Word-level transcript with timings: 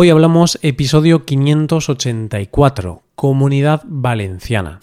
Hoy 0.00 0.10
hablamos 0.10 0.60
episodio 0.62 1.24
584, 1.24 3.02
Comunidad 3.16 3.82
Valenciana. 3.84 4.78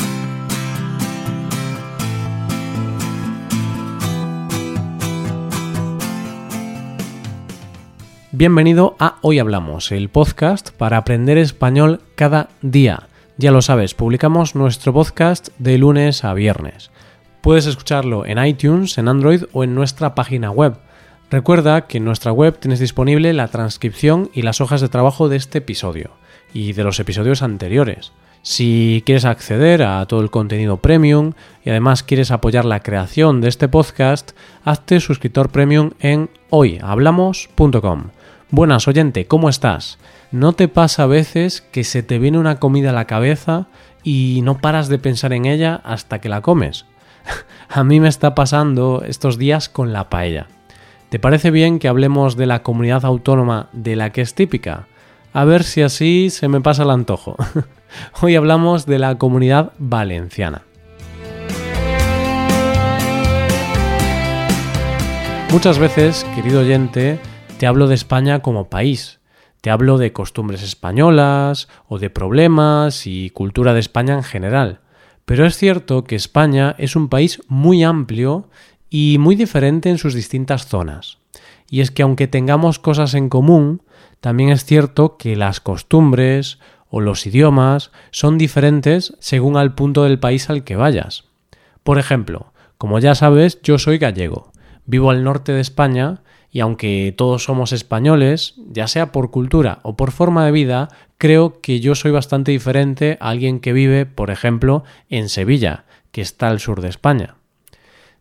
Bienvenido 8.34 8.98
a 9.00 9.16
Hoy 9.22 9.40
Hablamos, 9.40 9.94
el 9.94 10.10
podcast 10.10 10.72
para 10.72 10.98
aprender 10.98 11.38
español 11.38 12.02
cada 12.16 12.50
día. 12.62 13.08
Ya 13.38 13.52
lo 13.52 13.62
sabes, 13.62 13.94
publicamos 13.94 14.54
nuestro 14.54 14.92
podcast 14.92 15.48
de 15.60 15.78
lunes 15.78 16.26
a 16.26 16.34
viernes. 16.34 16.92
Puedes 17.40 17.68
escucharlo 17.68 18.26
en 18.26 18.46
iTunes, 18.46 18.98
en 18.98 19.08
Android 19.08 19.44
o 19.54 19.64
en 19.64 19.76
nuestra 19.76 20.14
página 20.14 20.52
web 20.52 20.76
Recuerda 21.32 21.88
que 21.88 21.98
en 21.98 22.06
nuestra 22.06 22.32
web 22.32 22.58
tienes 22.60 22.80
disponible 22.80 23.34
la 23.34 23.48
transcripción 23.48 24.30
y 24.34 24.44
las 24.44 24.62
hojas 24.62 24.82
de 24.82 24.90
trabajo 24.90 25.28
de 25.28 25.38
este 25.38 25.58
episodio 25.58 26.12
y 26.54 26.74
de 26.74 26.84
los 26.84 27.00
episodios 27.00 27.42
anteriores. 27.42 28.12
Si 28.44 29.02
quieres 29.08 29.26
acceder 29.26 29.82
a 29.82 30.06
todo 30.06 30.22
el 30.22 30.30
contenido 30.30 30.78
premium 30.78 31.34
y 31.64 31.72
además 31.72 32.04
quieres 32.04 32.30
apoyar 32.30 32.64
la 32.64 32.82
creación 32.82 33.42
de 33.42 33.50
este 33.50 33.68
podcast, 33.68 34.34
hazte 34.64 35.00
suscriptor 35.00 35.50
premium 35.50 35.92
en 36.00 36.30
hoyhablamos.com. 36.52 38.12
Buenas 38.52 38.88
oyente, 38.88 39.26
¿cómo 39.26 39.50
estás? 39.50 39.98
¿No 40.32 40.54
te 40.54 40.68
pasa 40.68 41.04
a 41.04 41.08
veces 41.08 41.62
que 41.62 41.84
se 41.84 42.04
te 42.04 42.20
viene 42.20 42.38
una 42.38 42.60
comida 42.60 42.92
a 42.92 42.94
la 42.94 43.08
cabeza 43.08 43.66
y 44.04 44.42
no 44.44 44.60
paras 44.60 44.90
de 44.90 45.00
pensar 45.00 45.34
en 45.34 45.46
ella 45.46 45.82
hasta 45.84 46.22
que 46.22 46.30
la 46.30 46.42
comes? 46.42 46.86
a 47.70 47.84
mí 47.84 48.00
me 48.00 48.10
está 48.10 48.36
pasando 48.36 49.02
estos 49.04 49.40
días 49.40 49.70
con 49.70 49.92
la 49.92 50.08
paella. 50.12 50.48
¿Te 51.16 51.20
parece 51.20 51.50
bien 51.50 51.80
que 51.80 51.88
hablemos 51.88 52.36
de 52.36 52.46
la 52.46 52.62
comunidad 52.62 53.06
autónoma 53.06 53.70
de 53.72 53.96
la 53.96 54.10
que 54.10 54.20
es 54.20 54.36
típica? 54.36 54.90
A 55.32 55.46
ver 55.46 55.64
si 55.64 55.82
así 55.82 56.30
se 56.30 56.50
me 56.50 56.60
pasa 56.60 56.84
el 56.84 56.90
antojo. 56.90 57.38
Hoy 58.22 58.36
hablamos 58.36 58.86
de 58.86 59.00
la 59.00 59.18
comunidad 59.18 59.72
valenciana. 59.78 60.64
Muchas 65.54 65.80
veces, 65.80 66.26
querido 66.36 66.60
oyente, 66.60 67.18
te 67.60 67.66
hablo 67.66 67.88
de 67.88 67.96
España 67.96 68.42
como 68.42 68.70
país. 68.70 69.22
Te 69.62 69.70
hablo 69.70 69.98
de 69.98 70.12
costumbres 70.12 70.64
españolas 70.64 71.70
o 71.88 71.98
de 71.98 72.10
problemas 72.10 73.08
y 73.08 73.30
cultura 73.30 73.74
de 73.74 73.80
España 73.80 74.16
en 74.16 74.24
general. 74.24 74.82
Pero 75.24 75.46
es 75.46 75.56
cierto 75.56 76.04
que 76.04 76.18
España 76.18 76.76
es 76.78 76.98
un 76.98 77.08
país 77.08 77.42
muy 77.48 77.86
amplio 77.86 78.50
y 78.90 79.18
muy 79.20 79.36
diferente 79.36 79.90
en 79.90 79.98
sus 79.98 80.14
distintas 80.14 80.68
zonas. 80.68 81.18
Y 81.70 81.82
es 81.82 81.92
que 81.92 82.04
aunque 82.04 82.28
tengamos 82.28 82.80
cosas 82.80 83.14
en 83.14 83.30
común, 83.30 83.82
también 84.22 84.50
es 84.50 84.66
cierto 84.66 85.18
que 85.18 85.36
las 85.36 85.60
costumbres 85.60 86.60
o 86.90 87.02
los 87.02 87.26
idiomas 87.26 87.92
son 88.12 88.38
diferentes 88.38 89.16
según 89.20 89.58
al 89.58 89.76
punto 89.76 90.04
del 90.04 90.20
país 90.20 90.50
al 90.50 90.64
que 90.64 90.76
vayas. 90.76 91.26
Por 91.84 92.00
ejemplo, 92.00 92.54
como 92.78 93.00
ya 93.00 93.16
sabes, 93.16 93.60
yo 93.64 93.78
soy 93.78 93.98
gallego, 93.98 94.52
vivo 94.86 95.10
al 95.10 95.24
norte 95.24 95.52
de 95.52 95.62
España 95.62 96.22
y 96.52 96.62
aunque 96.62 97.14
todos 97.18 97.44
somos 97.44 97.74
españoles, 97.74 98.56
ya 98.70 98.88
sea 98.88 99.12
por 99.12 99.30
cultura 99.30 99.80
o 99.84 99.98
por 99.98 100.12
forma 100.12 100.46
de 100.46 100.52
vida, 100.52 100.88
creo 101.18 101.60
que 101.60 101.82
yo 101.82 101.96
soy 101.96 102.12
bastante 102.12 102.52
diferente 102.52 103.18
a 103.20 103.30
alguien 103.30 103.60
que 103.60 103.74
vive, 103.74 104.06
por 104.06 104.30
ejemplo, 104.30 104.84
en 105.10 105.28
Sevilla, 105.28 105.84
que 106.12 106.22
está 106.22 106.48
al 106.48 106.62
sur 106.62 106.82
de 106.82 106.88
España. 106.88 107.35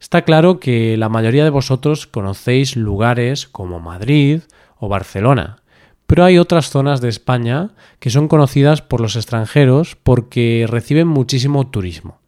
Está 0.05 0.21
claro 0.21 0.61
que 0.61 0.99
la 0.99 1.09
mayoría 1.09 1.45
de 1.45 1.51
vosotros 1.51 2.07
conocéis 2.07 2.77
lugares 2.77 3.49
como 3.49 3.81
Madrid 3.81 4.43
o 4.77 4.87
Barcelona, 4.87 5.63
pero 6.07 6.25
hay 6.25 6.37
otras 6.37 6.69
zonas 6.69 7.01
de 7.01 7.09
España 7.09 7.71
que 8.01 8.11
son 8.11 8.29
conocidas 8.29 8.83
por 8.83 9.01
los 9.01 9.17
extranjeros 9.17 9.97
porque 9.97 10.67
reciben 10.69 11.09
muchísimo 11.09 11.69
turismo. 11.69 12.19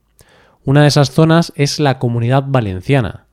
Una 0.65 0.81
de 0.81 0.89
esas 0.89 1.11
zonas 1.11 1.53
es 1.55 1.79
la 1.79 1.99
comunidad 1.99 2.45
valenciana, 2.47 3.27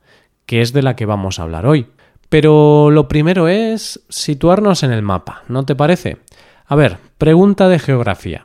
que 0.44 0.60
es 0.60 0.74
de 0.74 0.82
la 0.82 0.94
que 0.94 1.06
vamos 1.06 1.38
a 1.38 1.44
hablar 1.44 1.64
hoy. 1.64 1.86
Pero 2.28 2.90
lo 2.90 3.08
primero 3.08 3.48
es 3.48 4.04
situarnos 4.10 4.82
en 4.82 4.92
el 4.92 5.00
mapa, 5.00 5.42
¿no 5.48 5.64
te 5.64 5.74
parece? 5.74 6.18
A 6.66 6.76
ver, 6.76 6.98
pregunta 7.16 7.70
de 7.70 7.78
geografía. 7.78 8.44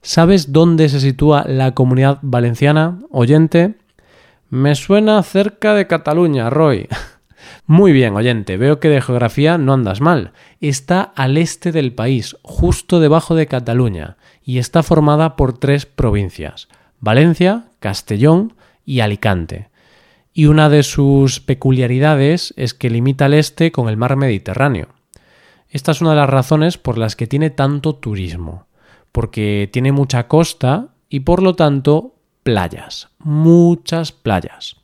¿Sabes 0.00 0.54
dónde 0.54 0.88
se 0.88 0.98
sitúa 0.98 1.44
la 1.46 1.74
comunidad 1.74 2.20
valenciana, 2.22 3.00
oyente? 3.10 3.74
Me 4.48 4.76
suena 4.76 5.20
cerca 5.24 5.74
de 5.74 5.88
Cataluña, 5.88 6.50
Roy. 6.50 6.88
Muy 7.66 7.92
bien, 7.92 8.14
oyente, 8.14 8.56
veo 8.56 8.78
que 8.78 8.88
de 8.88 9.00
geografía 9.00 9.58
no 9.58 9.72
andas 9.72 10.00
mal. 10.00 10.32
Está 10.60 11.02
al 11.02 11.36
este 11.36 11.72
del 11.72 11.92
país, 11.92 12.36
justo 12.42 13.00
debajo 13.00 13.34
de 13.34 13.48
Cataluña, 13.48 14.16
y 14.44 14.58
está 14.58 14.84
formada 14.84 15.34
por 15.34 15.58
tres 15.58 15.84
provincias, 15.84 16.68
Valencia, 17.00 17.64
Castellón 17.80 18.54
y 18.84 19.00
Alicante. 19.00 19.68
Y 20.32 20.46
una 20.46 20.68
de 20.68 20.84
sus 20.84 21.40
peculiaridades 21.40 22.54
es 22.56 22.72
que 22.72 22.90
limita 22.90 23.24
al 23.24 23.34
este 23.34 23.72
con 23.72 23.88
el 23.88 23.96
mar 23.96 24.14
Mediterráneo. 24.14 24.88
Esta 25.68 25.90
es 25.90 26.00
una 26.00 26.10
de 26.10 26.16
las 26.16 26.30
razones 26.30 26.78
por 26.78 26.98
las 26.98 27.16
que 27.16 27.26
tiene 27.26 27.50
tanto 27.50 27.96
turismo, 27.96 28.66
porque 29.10 29.68
tiene 29.72 29.90
mucha 29.90 30.28
costa 30.28 30.90
y 31.08 31.20
por 31.20 31.42
lo 31.42 31.56
tanto 31.56 32.15
playas, 32.46 33.08
muchas 33.18 34.12
playas. 34.12 34.76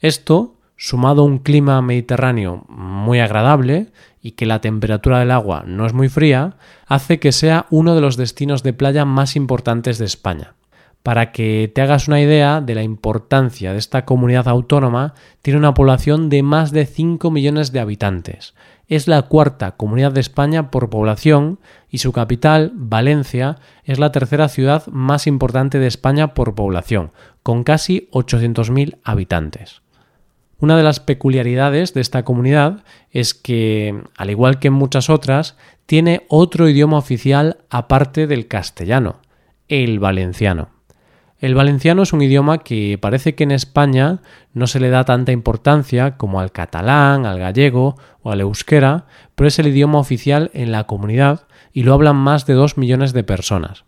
Esto, 0.00 0.54
sumado 0.74 1.20
a 1.20 1.26
un 1.26 1.38
clima 1.38 1.82
mediterráneo 1.82 2.64
muy 2.70 3.20
agradable 3.20 3.88
y 4.22 4.30
que 4.30 4.46
la 4.46 4.62
temperatura 4.62 5.18
del 5.18 5.30
agua 5.30 5.64
no 5.66 5.84
es 5.84 5.92
muy 5.92 6.08
fría, 6.08 6.56
hace 6.86 7.20
que 7.20 7.32
sea 7.32 7.66
uno 7.68 7.94
de 7.94 8.00
los 8.00 8.16
destinos 8.16 8.62
de 8.62 8.72
playa 8.72 9.04
más 9.04 9.36
importantes 9.36 9.98
de 9.98 10.06
España. 10.06 10.54
Para 11.02 11.30
que 11.30 11.70
te 11.74 11.82
hagas 11.82 12.08
una 12.08 12.22
idea 12.22 12.62
de 12.62 12.74
la 12.74 12.82
importancia 12.82 13.74
de 13.74 13.78
esta 13.78 14.06
comunidad 14.06 14.48
autónoma, 14.48 15.12
tiene 15.42 15.58
una 15.58 15.74
población 15.74 16.30
de 16.30 16.42
más 16.42 16.70
de 16.72 16.86
5 16.86 17.30
millones 17.30 17.70
de 17.70 17.80
habitantes. 17.80 18.54
Es 18.86 19.08
la 19.08 19.22
cuarta 19.22 19.72
comunidad 19.72 20.12
de 20.12 20.20
España 20.20 20.70
por 20.70 20.90
población 20.90 21.58
y 21.88 21.98
su 21.98 22.12
capital, 22.12 22.72
Valencia, 22.74 23.56
es 23.84 23.98
la 23.98 24.12
tercera 24.12 24.48
ciudad 24.48 24.86
más 24.88 25.26
importante 25.26 25.78
de 25.78 25.86
España 25.86 26.34
por 26.34 26.54
población, 26.54 27.12
con 27.42 27.64
casi 27.64 28.08
800.000 28.12 28.98
habitantes. 29.02 29.82
Una 30.58 30.76
de 30.76 30.82
las 30.82 31.00
peculiaridades 31.00 31.94
de 31.94 32.00
esta 32.00 32.24
comunidad 32.24 32.84
es 33.10 33.34
que, 33.34 34.02
al 34.16 34.30
igual 34.30 34.58
que 34.58 34.70
muchas 34.70 35.10
otras, 35.10 35.56
tiene 35.86 36.24
otro 36.28 36.68
idioma 36.68 36.98
oficial 36.98 37.58
aparte 37.70 38.26
del 38.26 38.48
castellano, 38.48 39.20
el 39.68 39.98
valenciano. 39.98 40.73
El 41.44 41.54
valenciano 41.54 42.04
es 42.04 42.14
un 42.14 42.22
idioma 42.22 42.60
que 42.60 42.96
parece 42.98 43.34
que 43.34 43.44
en 43.44 43.50
España 43.50 44.22
no 44.54 44.66
se 44.66 44.80
le 44.80 44.88
da 44.88 45.04
tanta 45.04 45.30
importancia 45.30 46.16
como 46.16 46.40
al 46.40 46.52
catalán, 46.52 47.26
al 47.26 47.38
gallego 47.38 47.96
o 48.22 48.30
al 48.32 48.40
euskera, 48.40 49.04
pero 49.34 49.48
es 49.48 49.58
el 49.58 49.66
idioma 49.66 49.98
oficial 49.98 50.50
en 50.54 50.72
la 50.72 50.84
comunidad 50.84 51.46
y 51.74 51.82
lo 51.82 51.92
hablan 51.92 52.16
más 52.16 52.46
de 52.46 52.54
dos 52.54 52.78
millones 52.78 53.12
de 53.12 53.24
personas. 53.24 53.84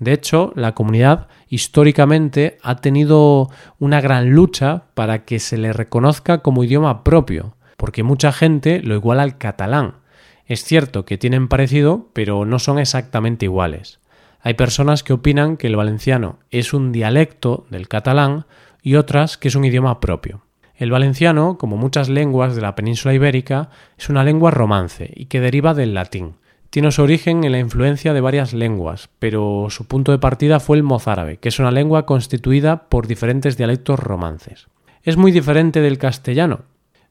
De 0.00 0.12
hecho, 0.12 0.52
la 0.56 0.74
comunidad 0.74 1.28
históricamente 1.48 2.58
ha 2.60 2.78
tenido 2.78 3.50
una 3.78 4.00
gran 4.00 4.30
lucha 4.30 4.86
para 4.94 5.24
que 5.24 5.38
se 5.38 5.58
le 5.58 5.72
reconozca 5.72 6.38
como 6.38 6.64
idioma 6.64 7.04
propio, 7.04 7.54
porque 7.76 8.02
mucha 8.02 8.32
gente 8.32 8.82
lo 8.82 8.96
iguala 8.96 9.22
al 9.22 9.38
catalán. 9.38 9.98
Es 10.44 10.64
cierto 10.64 11.04
que 11.04 11.18
tienen 11.18 11.46
parecido, 11.46 12.08
pero 12.14 12.44
no 12.46 12.58
son 12.58 12.80
exactamente 12.80 13.44
iguales. 13.44 14.00
Hay 14.42 14.54
personas 14.54 15.02
que 15.02 15.12
opinan 15.12 15.56
que 15.56 15.66
el 15.66 15.76
valenciano 15.76 16.38
es 16.50 16.72
un 16.72 16.92
dialecto 16.92 17.66
del 17.70 17.88
catalán 17.88 18.46
y 18.82 18.94
otras 18.94 19.36
que 19.36 19.48
es 19.48 19.54
un 19.54 19.64
idioma 19.64 20.00
propio. 20.00 20.42
El 20.74 20.90
valenciano, 20.90 21.58
como 21.58 21.76
muchas 21.76 22.08
lenguas 22.08 22.56
de 22.56 22.62
la 22.62 22.74
península 22.74 23.12
ibérica, 23.12 23.68
es 23.98 24.08
una 24.08 24.24
lengua 24.24 24.50
romance 24.50 25.10
y 25.14 25.26
que 25.26 25.40
deriva 25.40 25.74
del 25.74 25.92
latín. 25.92 26.36
Tiene 26.70 26.90
su 26.90 27.02
origen 27.02 27.44
en 27.44 27.52
la 27.52 27.58
influencia 27.58 28.14
de 28.14 28.20
varias 28.22 28.54
lenguas, 28.54 29.10
pero 29.18 29.66
su 29.68 29.86
punto 29.86 30.12
de 30.12 30.18
partida 30.18 30.58
fue 30.58 30.78
el 30.78 30.84
mozárabe, 30.84 31.36
que 31.36 31.50
es 31.50 31.58
una 31.58 31.70
lengua 31.70 32.06
constituida 32.06 32.88
por 32.88 33.08
diferentes 33.08 33.58
dialectos 33.58 33.98
romances. 33.98 34.68
Es 35.02 35.18
muy 35.18 35.32
diferente 35.32 35.82
del 35.82 35.98
castellano. 35.98 36.62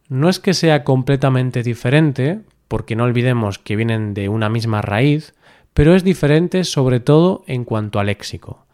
No 0.07 0.29
es 0.29 0.39
que 0.39 0.55
sea 0.55 0.83
completamente 0.83 1.61
diferente, 1.61 2.39
porque 2.67 2.95
no 2.95 3.03
olvidemos 3.03 3.59
que 3.59 3.75
vienen 3.75 4.15
de 4.15 4.29
una 4.29 4.49
misma 4.49 4.81
raíz, 4.81 5.35
pero 5.79 5.95
es 5.95 6.03
diferente 6.03 6.65
sobre 6.65 6.99
todo 6.99 7.45
en 7.47 7.63
cuanto 7.63 8.01
al 8.01 8.07
léxico. 8.07 8.65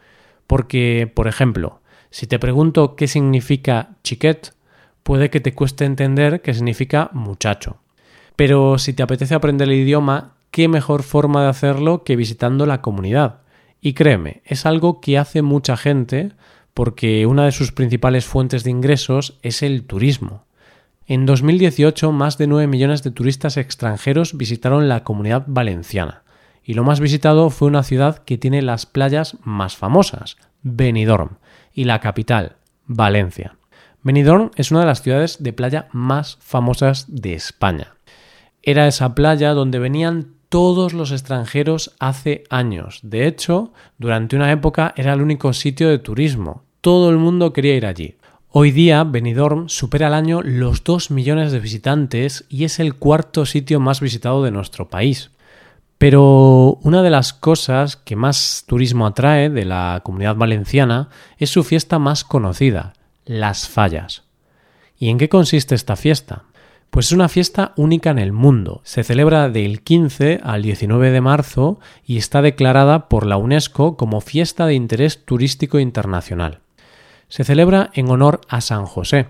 Porque, 0.47 1.07
por 1.13 1.27
ejemplo, 1.27 1.79
si 2.09 2.25
te 2.25 2.39
pregunto 2.39 2.95
qué 2.95 3.07
significa 3.07 3.89
chiquet, 4.03 4.55
puede 5.03 5.29
que 5.29 5.39
te 5.39 5.53
cueste 5.53 5.85
entender 5.85 6.41
qué 6.41 6.55
significa 6.55 7.11
muchacho. 7.13 7.77
Pero 8.35 8.79
si 8.79 8.93
te 8.93 9.03
apetece 9.03 9.35
aprender 9.35 9.67
el 9.67 9.75
idioma, 9.75 10.33
qué 10.49 10.67
mejor 10.67 11.03
forma 11.03 11.43
de 11.43 11.49
hacerlo 11.49 12.03
que 12.03 12.15
visitando 12.15 12.65
la 12.65 12.81
comunidad. 12.81 13.41
Y 13.81 13.93
créeme, 13.93 14.41
es 14.43 14.65
algo 14.65 14.99
que 14.99 15.19
hace 15.19 15.43
mucha 15.43 15.77
gente 15.77 16.31
porque 16.73 17.27
una 17.27 17.45
de 17.45 17.51
sus 17.51 17.71
principales 17.71 18.25
fuentes 18.25 18.63
de 18.63 18.71
ingresos 18.71 19.37
es 19.43 19.61
el 19.61 19.83
turismo. 19.83 20.45
En 21.05 21.27
2018, 21.27 22.11
más 22.11 22.39
de 22.39 22.47
9 22.47 22.65
millones 22.65 23.03
de 23.03 23.11
turistas 23.11 23.57
extranjeros 23.57 24.35
visitaron 24.35 24.89
la 24.89 25.03
comunidad 25.03 25.43
valenciana 25.45 26.24
y 26.65 26.73
lo 26.73 26.83
más 26.83 26.99
visitado 26.99 27.51
fue 27.51 27.67
una 27.67 27.83
ciudad 27.83 28.17
que 28.17 28.39
tiene 28.39 28.63
las 28.63 28.87
playas 28.87 29.37
más 29.43 29.77
famosas, 29.77 30.37
Benidorm, 30.63 31.37
y 31.71 31.83
la 31.83 31.99
capital, 31.99 32.55
Valencia. 32.87 33.55
Benidorm 34.01 34.49
es 34.55 34.71
una 34.71 34.79
de 34.79 34.87
las 34.87 35.03
ciudades 35.03 35.43
de 35.43 35.53
playa 35.53 35.87
más 35.91 36.37
famosas 36.41 37.05
de 37.07 37.33
España. 37.33 37.95
Era 38.63 38.87
esa 38.87 39.13
playa 39.13 39.53
donde 39.53 39.77
venían 39.77 40.33
todos 40.49 40.93
los 40.93 41.11
extranjeros 41.11 41.95
hace 41.99 42.45
años. 42.49 42.99
De 43.03 43.27
hecho, 43.27 43.73
durante 43.99 44.35
una 44.35 44.51
época 44.51 44.93
era 44.95 45.13
el 45.13 45.21
único 45.21 45.53
sitio 45.53 45.89
de 45.89 45.99
turismo. 45.99 46.63
Todo 46.81 47.11
el 47.11 47.17
mundo 47.17 47.53
quería 47.53 47.75
ir 47.75 47.85
allí. 47.85 48.15
Hoy 48.49 48.71
día 48.71 49.03
Benidorm 49.03 49.69
supera 49.69 50.07
al 50.07 50.13
año 50.13 50.41
los 50.41 50.83
2 50.83 51.11
millones 51.11 51.51
de 51.51 51.59
visitantes 51.59 52.45
y 52.47 52.63
es 52.63 52.79
el 52.79 52.95
cuarto 52.95 53.45
sitio 53.45 53.79
más 53.79 53.99
visitado 53.99 54.43
de 54.43 54.51
nuestro 54.51 54.87
país. 54.87 55.29
Pero 55.97 56.77
una 56.81 57.01
de 57.01 57.09
las 57.09 57.33
cosas 57.33 57.95
que 57.95 58.15
más 58.15 58.65
turismo 58.67 59.07
atrae 59.07 59.49
de 59.49 59.65
la 59.65 60.01
comunidad 60.03 60.35
valenciana 60.35 61.09
es 61.37 61.49
su 61.49 61.63
fiesta 61.63 61.99
más 61.99 62.23
conocida, 62.23 62.93
las 63.25 63.69
fallas. 63.69 64.23
¿Y 64.97 65.09
en 65.09 65.17
qué 65.17 65.29
consiste 65.29 65.75
esta 65.75 65.95
fiesta? 65.95 66.43
Pues 66.89 67.07
es 67.07 67.11
una 67.11 67.27
fiesta 67.27 67.73
única 67.75 68.09
en 68.09 68.19
el 68.19 68.31
mundo. 68.31 68.81
Se 68.85 69.03
celebra 69.03 69.49
del 69.49 69.81
15 69.81 70.39
al 70.43 70.61
19 70.61 71.11
de 71.11 71.21
marzo 71.21 71.79
y 72.05 72.17
está 72.17 72.41
declarada 72.41 73.09
por 73.09 73.25
la 73.25 73.37
UNESCO 73.37 73.97
como 73.97 74.21
fiesta 74.21 74.65
de 74.65 74.75
interés 74.75 75.25
turístico 75.25 75.79
internacional. 75.79 76.59
Se 77.27 77.43
celebra 77.43 77.89
en 77.93 78.09
honor 78.09 78.41
a 78.47 78.61
San 78.61 78.85
José 78.85 79.27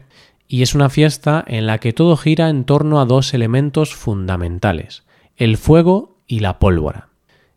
y 0.48 0.62
es 0.62 0.76
una 0.76 0.90
fiesta 0.90 1.44
en 1.48 1.66
la 1.66 1.80
que 1.80 1.94
todo 1.94 2.18
gira 2.18 2.50
en 2.50 2.66
torno 2.66 3.00
a 3.00 3.06
dos 3.06 3.34
elementos 3.34 3.96
fundamentales, 3.96 5.04
el 5.38 5.58
fuego 5.58 6.15
y 6.28 6.40
la 6.40 6.60
pólvora. 6.60 7.10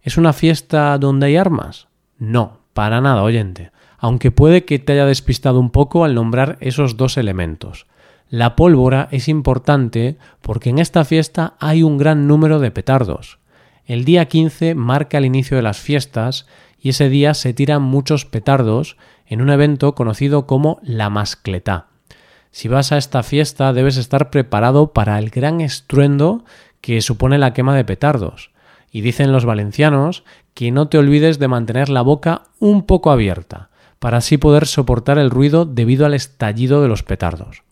¿Es 0.03 0.17
una 0.17 0.33
fiesta 0.33 0.97
donde 0.99 1.27
hay 1.27 1.37
armas? 1.37 1.89
No, 2.19 2.59
para 2.73 3.01
nada, 3.01 3.23
oyente, 3.23 3.73
aunque 3.99 4.31
puede 4.31 4.65
que 4.65 4.79
te 4.79 4.93
haya 4.93 5.07
despistado 5.07 5.61
un 5.61 5.71
poco 5.71 6.05
al 6.05 6.15
nombrar 6.15 6.57
esos 6.61 6.97
dos 6.97 7.17
elementos. 7.17 7.87
La 8.31 8.57
pólvora 8.57 9.09
es 9.11 9.29
importante 9.29 10.17
porque 10.43 10.71
en 10.71 10.79
esta 10.79 11.05
fiesta 11.05 11.55
hay 11.59 11.83
un 11.83 11.97
gran 11.97 12.27
número 12.27 12.59
de 12.59 12.71
petardos. 12.71 13.39
El 13.87 14.05
día 14.05 14.27
15 14.27 14.75
marca 14.75 15.17
el 15.17 15.25
inicio 15.25 15.57
de 15.57 15.63
las 15.63 15.79
fiestas 15.79 16.47
y 16.79 16.91
ese 16.91 17.09
día 17.09 17.33
se 17.35 17.55
tiran 17.55 17.83
muchos 17.83 18.27
petardos 18.27 18.97
en 19.27 19.41
un 19.41 19.51
evento 19.51 19.95
conocido 19.95 20.47
como 20.47 20.79
la 20.83 21.09
mascletá. 21.09 21.87
Si 22.51 22.69
vas 22.69 22.93
a 22.93 22.99
esta 22.99 23.23
fiesta 23.23 23.73
debes 23.73 23.97
estar 23.97 24.31
preparado 24.31 24.93
para 24.93 25.19
el 25.19 25.31
gran 25.31 25.61
estruendo 25.61 26.45
que 26.81 27.01
supone 27.01 27.39
la 27.39 27.53
quema 27.53 27.75
de 27.75 27.85
petardos. 27.85 28.51
Y 28.91 29.03
dicen 29.03 29.33
los 29.33 29.45
valencianos 29.45 30.25
que 30.55 30.71
no 30.71 30.89
te 30.89 30.99
olvides 30.99 31.39
de 31.39 31.49
mantener 31.49 31.89
la 31.89 32.03
boca 32.03 32.43
un 32.59 32.85
poco 32.85 33.11
abierta, 33.11 33.71
para 33.99 34.19
así 34.19 34.39
poder 34.39 34.67
soportar 34.67 35.19
el 35.19 35.31
ruido 35.31 35.65
debido 35.65 36.07
al 36.07 36.15
estallido 36.15 36.83
de 36.83 36.89
los 36.89 37.03
petardos. 37.03 37.63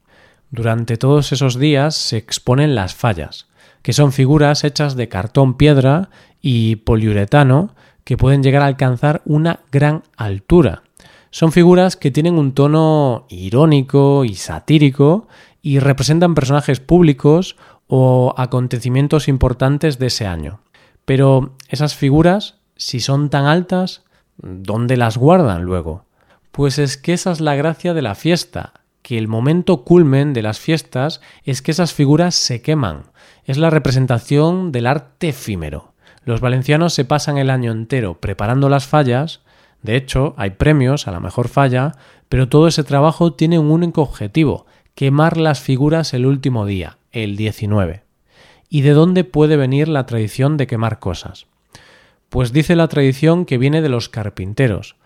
Durante 0.50 0.96
todos 0.96 1.32
esos 1.32 1.58
días 1.58 1.94
se 1.96 2.16
exponen 2.16 2.74
las 2.74 2.94
fallas, 2.94 3.48
que 3.82 3.92
son 3.92 4.12
figuras 4.12 4.64
hechas 4.64 4.96
de 4.96 5.08
cartón 5.08 5.56
piedra 5.56 6.10
y 6.40 6.76
poliuretano 6.76 7.74
que 8.04 8.16
pueden 8.16 8.42
llegar 8.42 8.62
a 8.62 8.66
alcanzar 8.66 9.22
una 9.24 9.60
gran 9.72 10.04
altura. 10.16 10.82
Son 11.30 11.52
figuras 11.52 11.96
que 11.96 12.10
tienen 12.10 12.38
un 12.38 12.52
tono 12.52 13.26
irónico 13.28 14.24
y 14.24 14.34
satírico 14.34 15.26
y 15.60 15.80
representan 15.80 16.34
personajes 16.34 16.78
públicos 16.78 17.56
o 17.88 18.32
acontecimientos 18.36 19.28
importantes 19.28 19.98
de 19.98 20.06
ese 20.06 20.26
año. 20.26 20.60
Pero 21.06 21.54
esas 21.68 21.94
figuras, 21.94 22.56
si 22.76 23.00
son 23.00 23.30
tan 23.30 23.46
altas, 23.46 24.04
¿dónde 24.36 24.98
las 24.98 25.16
guardan 25.16 25.62
luego? 25.62 26.04
Pues 26.50 26.78
es 26.78 26.98
que 26.98 27.14
esa 27.14 27.32
es 27.32 27.40
la 27.40 27.54
gracia 27.54 27.94
de 27.94 28.02
la 28.02 28.14
fiesta, 28.14 28.74
que 29.02 29.16
el 29.16 29.28
momento 29.28 29.84
culmen 29.84 30.32
de 30.32 30.42
las 30.42 30.58
fiestas 30.58 31.20
es 31.44 31.62
que 31.62 31.70
esas 31.70 31.94
figuras 31.94 32.34
se 32.34 32.60
queman. 32.60 33.04
Es 33.44 33.56
la 33.56 33.70
representación 33.70 34.72
del 34.72 34.88
arte 34.88 35.28
efímero. 35.28 35.94
Los 36.24 36.40
valencianos 36.40 36.92
se 36.92 37.04
pasan 37.04 37.38
el 37.38 37.50
año 37.50 37.70
entero 37.70 38.20
preparando 38.20 38.68
las 38.68 38.86
fallas, 38.86 39.42
de 39.82 39.94
hecho 39.94 40.34
hay 40.36 40.50
premios 40.50 41.06
a 41.06 41.12
la 41.12 41.20
mejor 41.20 41.46
falla, 41.46 41.92
pero 42.28 42.48
todo 42.48 42.66
ese 42.66 42.82
trabajo 42.82 43.34
tiene 43.34 43.60
un 43.60 43.70
único 43.70 44.02
objetivo, 44.02 44.66
quemar 44.96 45.36
las 45.36 45.60
figuras 45.60 46.12
el 46.14 46.26
último 46.26 46.66
día, 46.66 46.98
el 47.12 47.36
19. 47.36 48.05
¿Y 48.68 48.80
de 48.80 48.92
dónde 48.92 49.24
puede 49.24 49.56
venir 49.56 49.88
la 49.88 50.06
tradición 50.06 50.56
de 50.56 50.66
quemar 50.66 50.98
cosas? 50.98 51.46
Pues 52.28 52.52
dice 52.52 52.76
la 52.76 52.88
tradición 52.88 53.44
que 53.44 53.58
viene 53.58 53.82
de 53.82 53.88
los 53.88 54.08
carpinteros, 54.08 54.96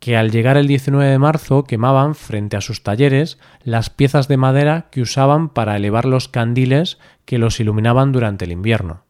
que 0.00 0.16
al 0.16 0.30
llegar 0.30 0.56
el 0.56 0.66
19 0.66 1.08
de 1.08 1.18
marzo 1.18 1.64
quemaban 1.64 2.14
frente 2.14 2.56
a 2.56 2.60
sus 2.60 2.82
talleres 2.82 3.38
las 3.62 3.88
piezas 3.88 4.28
de 4.28 4.36
madera 4.36 4.88
que 4.90 5.00
usaban 5.00 5.48
para 5.48 5.76
elevar 5.76 6.04
los 6.04 6.28
candiles 6.28 6.98
que 7.24 7.38
los 7.38 7.60
iluminaban 7.60 8.12
durante 8.12 8.44
el 8.44 8.52
invierno. 8.52 9.04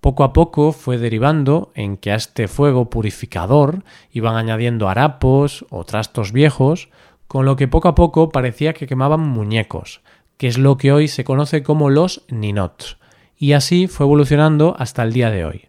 Poco 0.00 0.24
a 0.24 0.32
poco 0.32 0.72
fue 0.72 0.98
derivando 0.98 1.70
en 1.74 1.96
que 1.96 2.12
a 2.12 2.16
este 2.16 2.48
fuego 2.48 2.90
purificador 2.90 3.84
iban 4.10 4.36
añadiendo 4.36 4.88
harapos 4.88 5.66
o 5.70 5.84
trastos 5.84 6.32
viejos, 6.32 6.88
con 7.28 7.44
lo 7.44 7.56
que 7.56 7.68
poco 7.68 7.88
a 7.88 7.94
poco 7.94 8.30
parecía 8.30 8.72
que 8.72 8.86
quemaban 8.86 9.20
muñecos, 9.20 10.00
que 10.38 10.48
es 10.48 10.58
lo 10.58 10.76
que 10.76 10.92
hoy 10.92 11.08
se 11.08 11.24
conoce 11.24 11.62
como 11.62 11.90
los 11.90 12.24
ninots, 12.28 12.98
y 13.38 13.52
así 13.52 13.86
fue 13.86 14.06
evolucionando 14.06 14.74
hasta 14.78 15.02
el 15.02 15.12
día 15.12 15.30
de 15.30 15.44
hoy. 15.44 15.68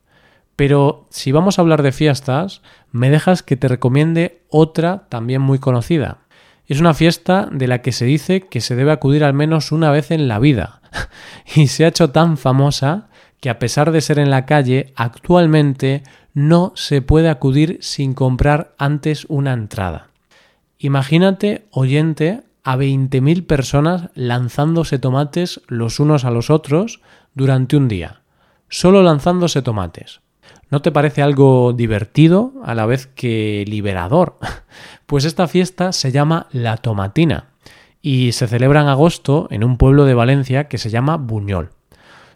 Pero 0.56 1.06
si 1.10 1.32
vamos 1.32 1.58
a 1.58 1.62
hablar 1.62 1.84
de 1.84 1.92
fiestas, 1.92 2.62
me 2.92 3.10
dejas 3.10 3.44
que 3.44 3.58
te 3.58 3.68
recomiende 3.68 4.42
otra 4.50 5.08
también 5.10 5.42
muy 5.42 5.60
conocida. 5.60 6.20
Es 6.66 6.80
una 6.80 6.94
fiesta 6.94 7.48
de 7.52 7.68
la 7.68 7.82
que 7.82 7.92
se 7.92 8.06
dice 8.06 8.42
que 8.42 8.60
se 8.60 8.76
debe 8.76 8.92
acudir 8.92 9.24
al 9.24 9.34
menos 9.34 9.72
una 9.72 9.92
vez 9.92 10.12
en 10.12 10.28
la 10.28 10.40
vida. 10.40 10.82
y 11.56 11.68
se 11.68 11.86
ha 11.86 11.90
hecho 11.90 12.10
tan 12.10 12.38
famosa 12.38 13.10
que 13.40 13.50
a 13.50 13.60
pesar 13.60 13.92
de 13.92 14.02
ser 14.02 14.20
en 14.20 14.32
la 14.32 14.46
calle, 14.46 14.94
actualmente 14.96 16.04
no 16.34 16.74
se 16.76 17.02
puede 17.02 17.30
acudir 17.30 17.78
sin 17.82 18.14
comprar 18.14 18.74
antes 18.78 19.26
una 19.30 19.54
entrada. 19.54 20.08
Imagínate, 20.80 21.66
oyente, 21.72 22.44
a 22.64 22.76
20.000 22.76 23.46
personas 23.46 24.10
lanzándose 24.14 25.00
tomates 25.00 25.62
los 25.68 26.00
unos 26.00 26.26
a 26.26 26.32
los 26.32 26.50
otros 26.50 27.00
durante 27.38 27.78
un 27.78 27.88
día. 27.88 28.22
Solo 28.68 29.04
lanzándose 29.04 29.62
tomates. 29.62 30.22
¿No 30.70 30.82
te 30.82 30.92
parece 30.92 31.22
algo 31.22 31.72
divertido 31.72 32.52
a 32.66 32.76
la 32.76 32.86
vez 32.86 33.08
que 33.08 33.64
liberador? 33.68 34.38
Pues 35.06 35.24
esta 35.24 35.48
fiesta 35.48 35.94
se 35.94 36.12
llama 36.12 36.48
La 36.52 36.76
Tomatina 36.76 37.46
y 38.02 38.34
se 38.34 38.46
celebra 38.46 38.82
en 38.82 38.90
agosto 38.90 39.48
en 39.52 39.64
un 39.64 39.78
pueblo 39.78 40.04
de 40.04 40.14
Valencia 40.14 40.68
que 40.68 40.78
se 40.78 40.90
llama 40.90 41.16
Buñol. 41.16 41.70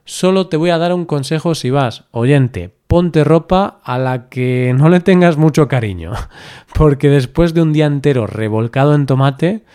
Solo 0.06 0.48
te 0.48 0.56
voy 0.56 0.70
a 0.70 0.78
dar 0.78 0.94
un 0.94 1.04
consejo 1.04 1.54
si 1.54 1.70
vas, 1.70 2.06
oyente, 2.12 2.74
ponte 2.88 3.26
ropa 3.26 3.82
a 3.84 3.98
la 3.98 4.30
que 4.30 4.74
no 4.74 4.88
le 4.88 5.02
tengas 5.02 5.36
mucho 5.36 5.68
cariño, 5.68 6.14
porque 6.74 7.10
después 7.10 7.54
de 7.54 7.62
un 7.62 7.74
día 7.74 7.88
entero 7.88 8.26
revolcado 8.26 8.96
en 8.96 9.06
tomate, 9.06 9.66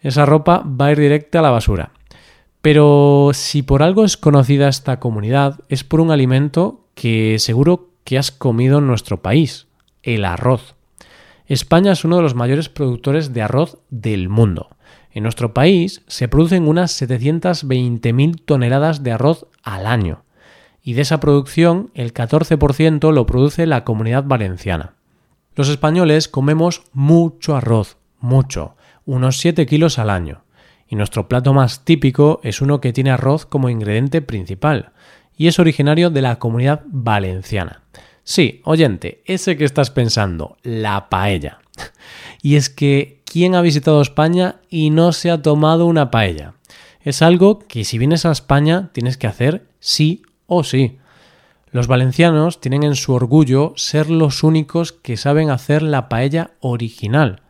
esa 0.00 0.26
ropa 0.26 0.64
va 0.66 0.86
a 0.86 0.90
ir 0.90 0.98
directa 0.98 1.38
a 1.38 1.42
la 1.42 1.50
basura. 1.50 1.92
Pero 2.62 3.30
si 3.32 3.62
por 3.62 3.82
algo 3.82 4.04
es 4.04 4.16
conocida 4.16 4.68
esta 4.68 5.00
comunidad, 5.00 5.60
es 5.68 5.82
por 5.84 6.00
un 6.00 6.10
alimento 6.10 6.84
que 6.94 7.38
seguro 7.38 7.90
que 8.04 8.18
has 8.18 8.30
comido 8.30 8.78
en 8.78 8.86
nuestro 8.86 9.22
país, 9.22 9.66
el 10.02 10.24
arroz. 10.24 10.74
España 11.46 11.92
es 11.92 12.04
uno 12.04 12.16
de 12.16 12.22
los 12.22 12.34
mayores 12.34 12.68
productores 12.68 13.32
de 13.32 13.42
arroz 13.42 13.78
del 13.88 14.28
mundo. 14.28 14.68
En 15.12 15.22
nuestro 15.22 15.54
país 15.54 16.02
se 16.06 16.28
producen 16.28 16.68
unas 16.68 17.00
720.000 17.00 18.42
toneladas 18.44 19.02
de 19.02 19.12
arroz 19.12 19.46
al 19.62 19.86
año, 19.86 20.24
y 20.82 20.92
de 20.92 21.02
esa 21.02 21.18
producción 21.18 21.90
el 21.94 22.14
14% 22.14 23.12
lo 23.12 23.26
produce 23.26 23.66
la 23.66 23.84
comunidad 23.84 24.24
valenciana. 24.24 24.94
Los 25.56 25.68
españoles 25.68 26.28
comemos 26.28 26.82
mucho 26.92 27.56
arroz, 27.56 27.96
mucho, 28.20 28.76
unos 29.04 29.38
7 29.38 29.66
kilos 29.66 29.98
al 29.98 30.10
año, 30.10 30.44
y 30.90 30.96
nuestro 30.96 31.28
plato 31.28 31.54
más 31.54 31.84
típico 31.84 32.40
es 32.42 32.60
uno 32.60 32.80
que 32.80 32.92
tiene 32.92 33.12
arroz 33.12 33.46
como 33.46 33.70
ingrediente 33.70 34.20
principal, 34.20 34.92
y 35.36 35.46
es 35.46 35.58
originario 35.58 36.10
de 36.10 36.20
la 36.20 36.38
comunidad 36.38 36.82
valenciana. 36.86 37.82
Sí, 38.24 38.60
oyente, 38.64 39.22
ese 39.24 39.56
que 39.56 39.64
estás 39.64 39.90
pensando, 39.90 40.58
la 40.62 41.08
paella. 41.08 41.60
Y 42.42 42.56
es 42.56 42.70
que, 42.70 43.20
¿quién 43.26 43.54
ha 43.54 43.60
visitado 43.60 44.00
España 44.00 44.56
y 44.70 44.88
no 44.88 45.12
se 45.12 45.30
ha 45.30 45.42
tomado 45.42 45.84
una 45.84 46.10
paella? 46.10 46.54
Es 47.02 47.20
algo 47.20 47.58
que 47.58 47.84
si 47.84 47.98
vienes 47.98 48.24
a 48.24 48.32
España 48.32 48.88
tienes 48.94 49.18
que 49.18 49.26
hacer 49.26 49.66
sí 49.78 50.22
o 50.46 50.64
sí. 50.64 50.98
Los 51.70 51.86
valencianos 51.86 52.62
tienen 52.62 52.82
en 52.82 52.96
su 52.96 53.12
orgullo 53.12 53.74
ser 53.76 54.08
los 54.08 54.42
únicos 54.42 54.92
que 54.92 55.18
saben 55.18 55.50
hacer 55.50 55.82
la 55.82 56.08
paella 56.08 56.52
original. 56.60 57.42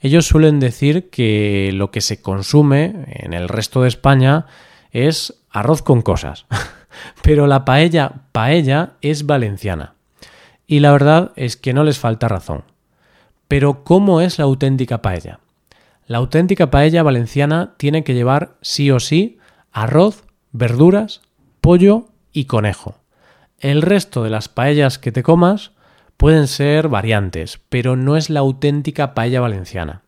Ellos 0.00 0.26
suelen 0.26 0.60
decir 0.60 1.10
que 1.10 1.70
lo 1.74 1.90
que 1.90 2.00
se 2.00 2.22
consume 2.22 3.04
en 3.06 3.34
el 3.34 3.48
resto 3.48 3.82
de 3.82 3.88
España 3.88 4.46
es 4.92 5.42
arroz 5.50 5.82
con 5.82 6.02
cosas. 6.02 6.46
Pero 7.22 7.46
la 7.46 7.64
paella 7.64 8.12
paella 8.32 8.94
es 9.02 9.26
valenciana. 9.26 9.94
Y 10.66 10.80
la 10.80 10.92
verdad 10.92 11.32
es 11.36 11.56
que 11.56 11.72
no 11.72 11.84
les 11.84 11.98
falta 11.98 12.28
razón. 12.28 12.64
Pero 13.46 13.84
¿cómo 13.84 14.20
es 14.20 14.38
la 14.38 14.44
auténtica 14.44 15.02
paella? 15.02 15.40
La 16.06 16.18
auténtica 16.18 16.70
paella 16.70 17.02
valenciana 17.02 17.74
tiene 17.76 18.02
que 18.02 18.14
llevar 18.14 18.56
sí 18.62 18.90
o 18.90 19.00
sí 19.00 19.38
arroz, 19.72 20.24
verduras, 20.52 21.20
pollo 21.60 22.08
y 22.32 22.46
conejo. 22.46 22.96
El 23.58 23.82
resto 23.82 24.24
de 24.24 24.30
las 24.30 24.48
paellas 24.48 24.98
que 24.98 25.12
te 25.12 25.22
comas 25.22 25.72
pueden 26.20 26.48
ser 26.48 26.88
variantes, 26.88 27.62
pero 27.70 27.96
no 27.96 28.14
es 28.14 28.28
la 28.28 28.40
auténtica 28.40 29.14
paella 29.14 29.40
valenciana. 29.40 30.02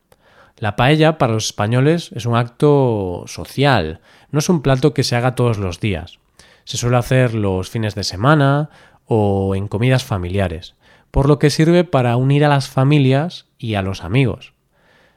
La 0.58 0.76
paella 0.76 1.16
para 1.16 1.32
los 1.32 1.46
españoles 1.46 2.10
es 2.14 2.26
un 2.26 2.36
acto 2.36 3.24
social, 3.26 4.00
no 4.30 4.38
es 4.38 4.50
un 4.50 4.60
plato 4.60 4.92
que 4.92 5.04
se 5.04 5.16
haga 5.16 5.34
todos 5.34 5.56
los 5.56 5.80
días. 5.80 6.18
Se 6.64 6.76
suele 6.76 6.98
hacer 6.98 7.32
los 7.32 7.70
fines 7.70 7.94
de 7.94 8.04
semana 8.04 8.68
o 9.06 9.54
en 9.54 9.68
comidas 9.68 10.04
familiares, 10.04 10.74
por 11.10 11.28
lo 11.28 11.38
que 11.38 11.48
sirve 11.48 11.82
para 11.82 12.18
unir 12.18 12.44
a 12.44 12.50
las 12.50 12.68
familias 12.68 13.46
y 13.56 13.76
a 13.76 13.80
los 13.80 14.04
amigos. 14.04 14.52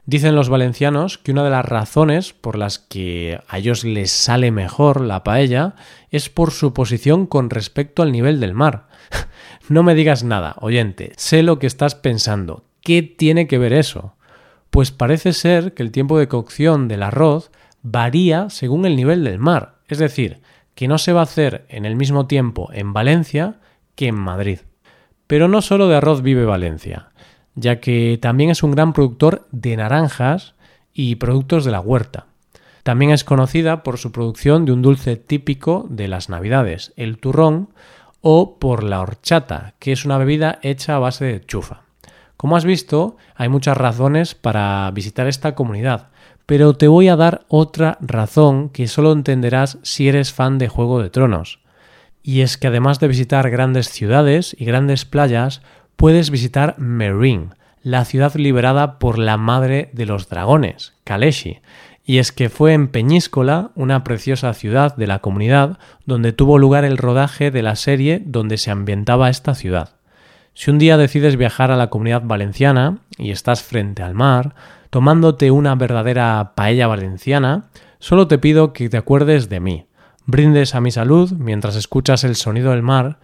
Dicen 0.06 0.36
los 0.36 0.48
valencianos 0.48 1.18
que 1.18 1.32
una 1.32 1.42
de 1.42 1.50
las 1.50 1.64
razones 1.64 2.32
por 2.32 2.56
las 2.56 2.78
que 2.78 3.40
a 3.48 3.58
ellos 3.58 3.84
les 3.84 4.12
sale 4.12 4.52
mejor 4.52 5.00
la 5.00 5.24
paella 5.24 5.74
es 6.10 6.30
por 6.30 6.52
su 6.52 6.72
posición 6.72 7.26
con 7.26 7.50
respecto 7.50 8.02
al 8.02 8.12
nivel 8.12 8.38
del 8.38 8.54
mar. 8.54 8.86
no 9.68 9.82
me 9.82 9.94
digas 9.94 10.24
nada, 10.24 10.56
oyente, 10.60 11.12
sé 11.16 11.42
lo 11.42 11.58
que 11.58 11.66
estás 11.66 11.94
pensando. 11.94 12.64
¿Qué 12.80 13.02
tiene 13.02 13.46
que 13.46 13.58
ver 13.58 13.72
eso? 13.72 14.14
Pues 14.70 14.90
parece 14.90 15.32
ser 15.32 15.74
que 15.74 15.82
el 15.82 15.92
tiempo 15.92 16.18
de 16.18 16.28
cocción 16.28 16.88
del 16.88 17.02
arroz 17.02 17.50
varía 17.82 18.50
según 18.50 18.86
el 18.86 18.96
nivel 18.96 19.24
del 19.24 19.38
mar, 19.38 19.76
es 19.88 19.98
decir, 19.98 20.40
que 20.74 20.88
no 20.88 20.98
se 20.98 21.12
va 21.12 21.20
a 21.20 21.24
hacer 21.24 21.64
en 21.68 21.84
el 21.84 21.96
mismo 21.96 22.26
tiempo 22.26 22.70
en 22.72 22.92
Valencia 22.92 23.60
que 23.94 24.08
en 24.08 24.16
Madrid. 24.16 24.60
Pero 25.26 25.48
no 25.48 25.62
solo 25.62 25.88
de 25.88 25.96
arroz 25.96 26.22
vive 26.22 26.44
Valencia 26.44 27.10
ya 27.56 27.80
que 27.80 28.18
también 28.22 28.50
es 28.50 28.62
un 28.62 28.70
gran 28.70 28.92
productor 28.92 29.48
de 29.50 29.76
naranjas 29.76 30.54
y 30.92 31.16
productos 31.16 31.64
de 31.64 31.72
la 31.72 31.80
huerta. 31.80 32.26
También 32.84 33.10
es 33.10 33.24
conocida 33.24 33.82
por 33.82 33.98
su 33.98 34.12
producción 34.12 34.64
de 34.64 34.72
un 34.72 34.82
dulce 34.82 35.16
típico 35.16 35.86
de 35.90 36.06
las 36.06 36.28
Navidades, 36.28 36.92
el 36.96 37.18
turrón, 37.18 37.70
o 38.20 38.58
por 38.58 38.82
la 38.82 39.00
horchata, 39.00 39.74
que 39.78 39.92
es 39.92 40.04
una 40.04 40.18
bebida 40.18 40.58
hecha 40.62 40.96
a 40.96 40.98
base 40.98 41.24
de 41.24 41.44
chufa. 41.44 41.82
Como 42.36 42.56
has 42.56 42.64
visto, 42.64 43.16
hay 43.34 43.48
muchas 43.48 43.76
razones 43.76 44.34
para 44.34 44.90
visitar 44.92 45.26
esta 45.26 45.54
comunidad, 45.54 46.08
pero 46.44 46.74
te 46.74 46.88
voy 46.88 47.08
a 47.08 47.16
dar 47.16 47.44
otra 47.48 47.98
razón 48.00 48.68
que 48.68 48.88
solo 48.88 49.12
entenderás 49.12 49.78
si 49.82 50.08
eres 50.08 50.32
fan 50.32 50.58
de 50.58 50.68
Juego 50.68 51.02
de 51.02 51.10
Tronos. 51.10 51.60
Y 52.22 52.40
es 52.40 52.56
que 52.56 52.66
además 52.66 53.00
de 53.00 53.08
visitar 53.08 53.50
grandes 53.50 53.88
ciudades 53.88 54.54
y 54.58 54.64
grandes 54.64 55.04
playas, 55.04 55.62
puedes 55.96 56.30
visitar 56.30 56.78
Meereen, 56.78 57.54
la 57.82 58.04
ciudad 58.04 58.34
liberada 58.34 58.98
por 58.98 59.18
la 59.18 59.36
madre 59.36 59.90
de 59.92 60.06
los 60.06 60.28
dragones, 60.28 60.94
Kaleshi. 61.04 61.60
Y 62.08 62.18
es 62.18 62.30
que 62.30 62.48
fue 62.48 62.72
en 62.72 62.86
Peñíscola, 62.86 63.72
una 63.74 64.04
preciosa 64.04 64.54
ciudad 64.54 64.96
de 64.96 65.08
la 65.08 65.18
comunidad, 65.18 65.78
donde 66.04 66.32
tuvo 66.32 66.56
lugar 66.56 66.84
el 66.84 66.98
rodaje 66.98 67.50
de 67.50 67.62
la 67.62 67.74
serie 67.74 68.22
donde 68.24 68.58
se 68.58 68.70
ambientaba 68.70 69.28
esta 69.28 69.56
ciudad. 69.56 69.96
Si 70.54 70.70
un 70.70 70.78
día 70.78 70.96
decides 70.96 71.36
viajar 71.36 71.72
a 71.72 71.76
la 71.76 71.90
comunidad 71.90 72.22
valenciana 72.24 72.98
y 73.18 73.32
estás 73.32 73.64
frente 73.64 74.04
al 74.04 74.14
mar, 74.14 74.54
tomándote 74.90 75.50
una 75.50 75.74
verdadera 75.74 76.52
paella 76.54 76.86
valenciana, 76.86 77.64
solo 77.98 78.28
te 78.28 78.38
pido 78.38 78.72
que 78.72 78.88
te 78.88 78.96
acuerdes 78.96 79.48
de 79.48 79.58
mí, 79.58 79.86
brindes 80.26 80.76
a 80.76 80.80
mi 80.80 80.92
salud 80.92 81.32
mientras 81.32 81.74
escuchas 81.74 82.22
el 82.22 82.36
sonido 82.36 82.70
del 82.70 82.82
mar 82.82 83.18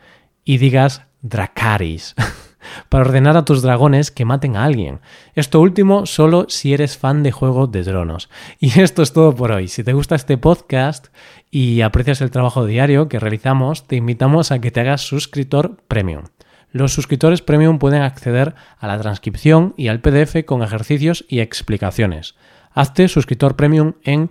y 0.45 0.59
digas 0.59 1.03
Dracaris. 1.23 2.17
para 2.89 3.05
ordenar 3.05 3.37
a 3.37 3.45
tus 3.45 3.63
dragones 3.63 4.11
que 4.11 4.25
maten 4.25 4.57
a 4.57 4.65
alguien. 4.65 5.01
Esto 5.35 5.61
último 5.61 6.07
solo 6.07 6.47
si 6.49 6.75
eres 6.75 6.97
fan 6.97 7.23
de 7.23 7.33
Juego 7.33 7.67
de 7.67 7.85
Tronos. 7.85 8.29
Y 8.59 8.81
esto 8.81 9.03
es 9.03 9.13
todo 9.13 9.35
por 9.35 9.53
hoy. 9.53 9.69
Si 9.69 9.85
te 9.85 9.93
gusta 9.93 10.15
este 10.15 10.39
podcast 10.39 11.09
y 11.51 11.81
aprecias 11.81 12.21
el 12.21 12.31
trabajo 12.31 12.67
diario 12.67 13.09
que 13.09 13.21
realizamos, 13.21 13.87
te 13.87 13.97
invitamos 13.97 14.53
a 14.53 14.61
que 14.61 14.71
te 14.71 14.81
hagas 14.81 15.03
suscriptor 15.03 15.77
premium. 15.89 16.25
Los 16.71 16.95
suscriptores 16.95 17.43
premium 17.43 17.79
pueden 17.79 18.01
acceder 18.01 18.55
a 18.79 18.87
la 18.87 18.99
transcripción 18.99 19.75
y 19.77 19.89
al 19.89 20.01
PDF 20.01 20.45
con 20.47 20.63
ejercicios 20.63 21.25
y 21.29 21.41
explicaciones. 21.41 22.35
Hazte 22.73 23.09
suscriptor 23.09 23.57
premium 23.57 23.93
en 24.03 24.31